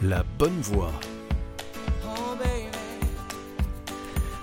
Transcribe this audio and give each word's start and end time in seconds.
La 0.00 0.22
bonne 0.38 0.60
voix. 0.60 0.92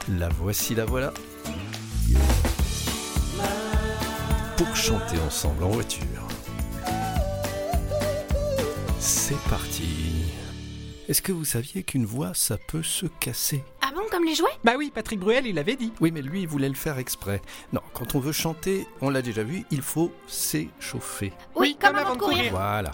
La 0.09 0.27
voici, 0.27 0.75
la 0.75 0.83
voilà. 0.83 1.13
Pour 4.57 4.75
chanter 4.75 5.17
ensemble 5.25 5.63
en 5.63 5.69
voiture. 5.69 6.27
C'est 8.99 9.39
parti. 9.49 10.25
Est-ce 11.07 11.21
que 11.21 11.31
vous 11.31 11.45
saviez 11.45 11.83
qu'une 11.83 12.05
voix, 12.05 12.33
ça 12.33 12.57
peut 12.57 12.83
se 12.83 13.05
casser? 13.05 13.63
Bon, 13.95 14.03
comme 14.11 14.25
les 14.25 14.35
jouets? 14.35 14.49
Bah 14.63 14.73
oui, 14.77 14.91
Patrick 14.93 15.19
Bruel, 15.19 15.47
il 15.47 15.57
avait 15.57 15.75
dit. 15.75 15.91
Oui, 16.01 16.11
mais 16.11 16.21
lui, 16.21 16.41
il 16.41 16.47
voulait 16.47 16.69
le 16.69 16.75
faire 16.75 16.97
exprès. 16.99 17.41
Non, 17.73 17.81
quand 17.93 18.15
on 18.15 18.19
veut 18.19 18.31
chanter, 18.31 18.87
on 19.01 19.09
l'a 19.09 19.21
déjà 19.21 19.43
vu, 19.43 19.65
il 19.71 19.81
faut 19.81 20.11
s'échauffer. 20.27 21.33
Oui, 21.55 21.77
comme 21.79 21.95
avant 21.95 22.15
de 22.15 22.19
courir. 22.19 22.51
Voilà. 22.51 22.91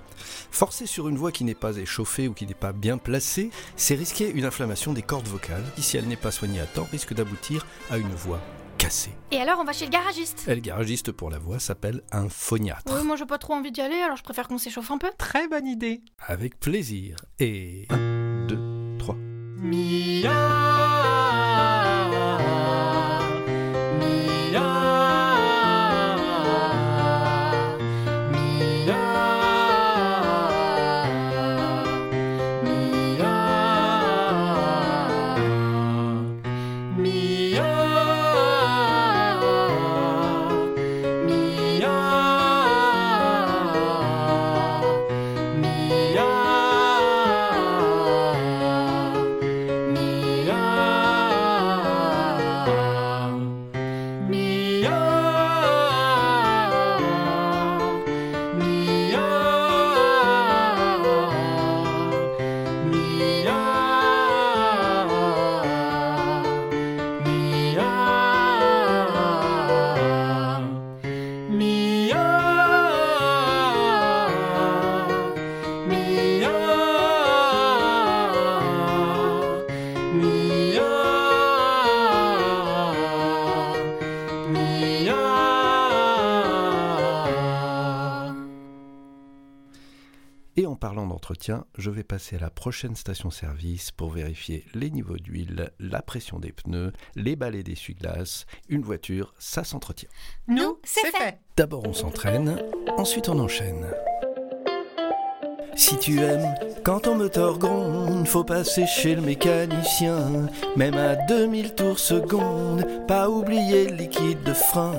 Forcer 0.51 0.85
sur 0.85 1.09
une 1.09 1.17
voix 1.17 1.31
qui 1.31 1.43
n'est 1.43 1.55
pas 1.55 1.77
échauffée 1.77 2.27
ou 2.27 2.33
qui 2.33 2.45
n'est 2.45 2.53
pas 2.53 2.71
bien 2.71 2.97
placée, 2.97 3.49
c'est 3.75 3.95
risquer 3.95 4.29
une 4.31 4.45
inflammation 4.45 4.93
des 4.93 5.01
cordes 5.01 5.27
vocales 5.27 5.63
qui, 5.75 5.81
si 5.81 5.97
elle 5.97 6.07
n'est 6.07 6.15
pas 6.15 6.31
soignée 6.31 6.59
à 6.61 6.65
temps, 6.65 6.87
risque 6.91 7.13
d'aboutir 7.13 7.65
à 7.89 7.97
une 7.97 8.13
voix 8.13 8.39
cassée. 8.77 9.11
Et 9.31 9.37
alors, 9.37 9.59
on 9.59 9.63
va 9.63 9.73
chez 9.73 9.85
le 9.85 9.91
garagiste 9.91 10.45
Et 10.47 10.55
le 10.55 10.61
garagiste 10.61 11.11
pour 11.11 11.29
la 11.29 11.39
voix 11.39 11.59
s'appelle 11.59 12.01
un 12.11 12.29
phoniatre. 12.29 12.91
Oui, 12.93 13.03
moi 13.05 13.15
j'ai 13.15 13.25
pas 13.25 13.37
trop 13.37 13.53
envie 13.53 13.71
d'y 13.71 13.81
aller, 13.81 13.95
alors 14.01 14.17
je 14.17 14.23
préfère 14.23 14.47
qu'on 14.47 14.57
s'échauffe 14.57 14.91
un 14.91 14.97
peu. 14.97 15.09
Très 15.17 15.47
bonne 15.47 15.67
idée. 15.67 16.01
Avec 16.25 16.59
plaisir. 16.59 17.17
Et 17.39 17.85
1, 17.89 18.47
2, 18.47 18.97
3. 18.97 19.15
Mia. 19.15 20.29
Mia. 20.29 20.60
Parlant 90.81 91.05
d'entretien, 91.05 91.65
je 91.77 91.91
vais 91.91 92.03
passer 92.03 92.37
à 92.37 92.39
la 92.39 92.49
prochaine 92.49 92.95
station-service 92.95 93.91
pour 93.91 94.09
vérifier 94.09 94.65
les 94.73 94.89
niveaux 94.89 95.17
d'huile, 95.17 95.71
la 95.79 96.01
pression 96.01 96.39
des 96.39 96.51
pneus, 96.51 96.91
les 97.15 97.35
balais 97.35 97.61
d'essuie-glace. 97.61 98.47
Une 98.67 98.81
voiture, 98.81 99.33
ça 99.37 99.63
s'entretient. 99.63 100.09
Nous, 100.47 100.79
c'est 100.83 101.11
fait. 101.11 101.39
D'abord 101.55 101.87
on 101.87 101.93
s'entraîne, 101.93 102.59
ensuite 102.97 103.29
on 103.29 103.37
enchaîne. 103.37 103.85
Si 105.81 105.97
tu 105.97 106.19
aimes, 106.19 106.53
quand 106.83 106.99
ton 106.99 107.15
moteur 107.15 107.57
gronde, 107.57 108.27
faut 108.27 108.43
passer 108.43 108.85
chez 108.85 109.15
le 109.15 109.21
mécanicien. 109.21 110.47
Même 110.75 110.93
à 110.93 111.15
2000 111.15 111.73
tours 111.73 111.97
seconde, 111.97 112.85
pas 113.07 113.27
oublier 113.27 113.87
le 113.87 113.95
liquide 113.95 114.43
de 114.43 114.53
frein. 114.53 114.93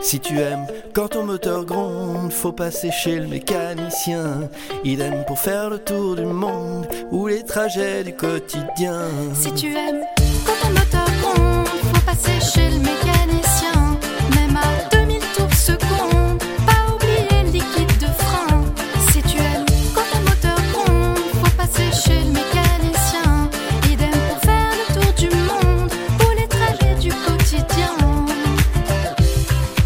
Si 0.00 0.20
tu 0.20 0.38
aimes, 0.38 0.68
quand 0.94 1.08
ton 1.08 1.24
moteur 1.24 1.64
gronde, 1.64 2.32
faut 2.32 2.52
passer 2.52 2.92
chez 2.92 3.16
le 3.16 3.26
mécanicien. 3.26 4.48
Idem 4.84 5.24
pour 5.26 5.40
faire 5.40 5.70
le 5.70 5.80
tour 5.80 6.14
du 6.14 6.24
monde 6.24 6.86
ou 7.10 7.26
les 7.26 7.42
trajets 7.42 8.04
du 8.04 8.14
quotidien. 8.14 9.08
Si 9.34 9.52
tu 9.54 9.74
aimes, 9.74 10.04
quand 10.46 10.52
ton 10.62 10.70
moteur 10.72 11.08
gronde, 11.20 11.66
faut 11.66 12.00
passer 12.06 12.40
chez 12.40 12.70
le 12.70 12.78
mécanicien. 12.78 13.37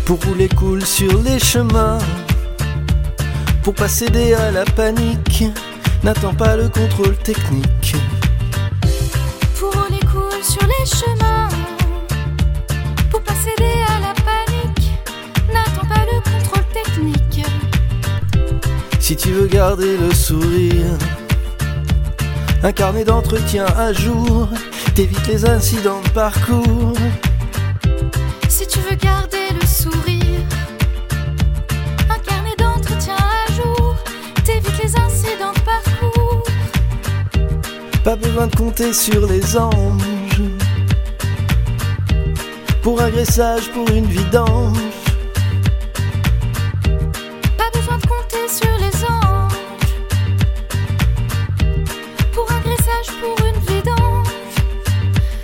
Pour 0.05 0.23
rouler 0.25 0.49
cool 0.49 0.85
sur 0.85 1.23
les 1.23 1.39
chemins, 1.39 1.99
pour 3.63 3.75
pas 3.75 3.89
céder 3.89 4.35
à 4.35 4.51
la 4.51 4.65
panique, 4.65 5.45
n'attends 6.03 6.35
pas 6.35 6.57
le 6.57 6.69
contrôle 6.69 7.17
technique. 7.17 7.95
Pour 9.59 9.73
rouler 9.73 10.01
cool 10.13 10.43
sur 10.43 10.67
les 10.67 10.87
chemins, 10.87 11.49
pour 13.11 13.23
pas 13.23 13.35
céder 13.35 13.75
à 13.89 14.01
la 14.01 14.15
panique, 14.15 14.91
n'attends 15.53 15.87
pas 15.87 16.05
le 16.13 16.21
contrôle 16.21 16.67
technique. 16.75 17.47
Si 19.01 19.17
tu 19.17 19.31
veux 19.31 19.47
garder 19.47 19.97
le 19.97 20.13
sourire, 20.13 20.99
un 22.63 22.73
carnet 22.73 23.05
d'entretien 23.05 23.67
à 23.79 23.93
jour, 23.93 24.49
t'évites 24.95 25.27
les 25.29 25.45
incidents 25.47 26.01
de 26.03 26.09
parcours. 26.11 26.93
Pas 38.43 38.49
besoin 38.49 38.65
de 38.65 38.71
compter 38.71 38.93
sur 38.93 39.27
les 39.29 39.57
anges. 39.57 40.43
Pour 42.83 43.01
un 43.01 43.09
graissage, 43.09 43.71
pour 43.71 43.89
une 43.91 44.07
vidange. 44.07 44.79
Pas 47.57 47.71
besoin 47.73 47.99
de 47.99 48.07
compter 48.07 48.49
sur 48.49 48.73
les 48.81 49.05
anges. 49.05 49.53
Pour 52.33 52.51
un 52.51 52.59
graissage, 52.59 53.15
pour 53.21 53.47
une 53.47 53.77
vidange. 53.77 54.27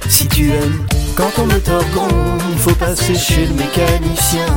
Si 0.09 0.27
tu 0.27 0.51
aimes, 0.51 0.85
quand 1.15 1.31
ton 1.37 1.47
moteur 1.47 1.85
gronde, 1.95 2.59
faut 2.59 2.75
passer 2.75 3.15
chez 3.15 3.47
le 3.47 3.55
mécanicien. 3.55 4.53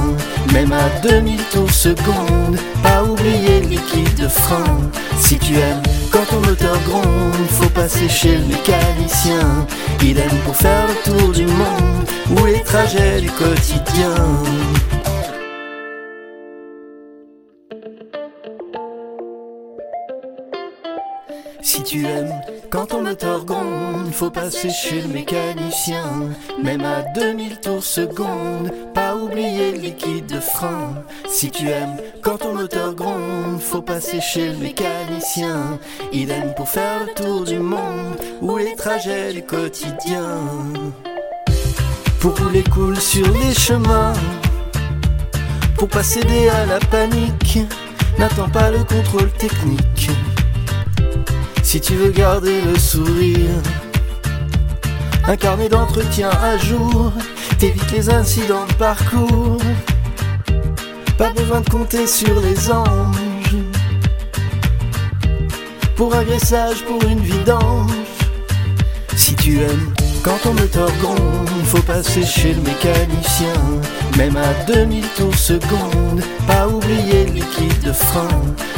Même 0.52 0.72
à 0.72 0.90
2000 1.04 1.38
tours 1.52 1.70
seconde, 1.70 2.58
pas 2.82 3.04
oublier 3.04 3.62
le 3.62 3.68
liquide 3.68 4.16
de 4.16 4.28
frein. 4.28 4.80
Si 5.20 5.38
tu 5.38 5.58
aimes, 5.58 5.84
moteur 6.52 6.78
gronde, 6.84 7.48
faut 7.50 7.70
passer 7.70 8.10
chez 8.10 8.38
le 8.38 8.46
mécanicien. 8.46 9.66
Idem 10.02 10.30
pour 10.44 10.56
faire 10.56 10.86
le 10.88 10.96
tour 11.10 11.32
du 11.32 11.46
monde 11.46 12.06
ou 12.30 12.46
les 12.46 12.62
trajets 12.62 13.22
du 13.22 13.30
quotidien. 13.32 14.16
Si 21.74 21.84
tu 21.84 22.06
aimes, 22.06 22.42
quand 22.70 22.88
ton 22.88 23.02
moteur 23.02 23.46
gronde, 23.46 24.12
faut 24.12 24.30
passer 24.30 24.70
chez 24.70 25.04
le 25.04 25.08
mécanicien. 25.08 26.04
Même 26.62 26.84
à 26.84 27.02
2000 27.16 27.62
tours 27.62 27.82
seconde, 27.82 28.74
pas 28.94 29.16
oublier 29.16 29.72
le 29.72 29.78
liquide 29.78 30.26
de 30.26 30.42
frein. 30.42 30.96
Si 31.30 31.50
tu 31.50 31.70
aimes, 31.70 31.96
quand 32.22 32.40
ton 32.40 32.56
moteur 32.56 32.94
gronde, 32.94 33.62
faut 33.62 33.82
passer 33.82 34.20
chez 34.20 34.50
le 34.50 34.58
mécanicien. 34.58 35.80
Idem 36.12 36.54
pour 36.58 36.68
faire 36.68 37.06
le 37.06 37.14
tour 37.14 37.46
du 37.46 37.60
monde 37.60 38.18
ou 38.42 38.58
les 38.58 38.76
trajets 38.76 39.32
du 39.32 39.42
quotidien. 39.42 40.40
Pour 42.20 42.38
rouler 42.38 42.66
cool 42.66 42.98
sur 42.98 43.26
les 43.32 43.54
chemins, 43.54 44.12
pour 45.78 45.88
pas 45.88 46.04
céder 46.04 46.50
à 46.50 46.66
la 46.66 46.80
panique, 46.80 47.60
n'attends 48.20 48.50
pas 48.50 48.72
le 48.72 48.84
contrôle 48.84 49.32
technique. 49.32 50.10
Si 51.72 51.80
tu 51.80 51.94
veux 51.94 52.12
garder 52.12 52.60
le 52.64 52.78
sourire, 52.78 53.62
un 55.26 55.38
carnet 55.38 55.70
d'entretien 55.70 56.30
à 56.30 56.58
jour, 56.58 57.14
t'évites 57.60 57.90
les 57.94 58.10
incidents 58.10 58.66
de 58.68 58.74
parcours. 58.74 59.58
Pas 61.18 61.30
besoin 61.30 61.62
de 61.62 61.70
compter 61.70 62.08
sur 62.08 62.42
les 62.42 62.70
anges 62.70 63.56
pour 65.96 66.14
agressage, 66.14 66.84
pour 66.84 67.02
une 67.10 67.22
vidange. 67.22 67.90
Si 69.16 69.34
tu 69.36 69.62
aimes 69.62 69.94
quand 70.24 70.40
ton 70.44 70.54
moteur 70.54 70.92
gronde, 71.02 71.48
faut 71.64 71.84
passer 71.84 72.26
chez 72.26 72.54
le 72.54 72.62
mécanicien, 72.64 73.54
même 74.22 74.38
à 74.38 74.54
2000 74.68 75.04
tours 75.18 75.36
seconde, 75.36 76.22
pas 76.46 76.68
oublier 76.68 77.26
le 77.26 77.34
liquide 77.34 77.82
de 77.84 77.92
frein. 77.92 78.28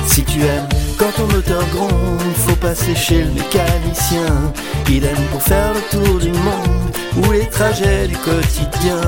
Si 0.07 0.23
tu 0.23 0.39
aimes 0.39 0.69
quand 0.97 1.11
ton 1.17 1.27
moteur 1.27 1.65
gronde, 1.75 2.33
faut 2.45 2.55
passer 2.55 2.95
chez 2.95 3.23
le 3.23 3.31
mécanicien, 3.31 4.53
il 4.89 5.03
aime 5.03 5.25
pour 5.31 5.41
faire 5.41 5.73
le 5.73 5.81
tour 5.91 6.19
du 6.19 6.29
monde 6.29 6.91
ou 7.17 7.31
les 7.33 7.47
trajets 7.47 8.07
du 8.07 8.15
quotidien. 8.15 9.01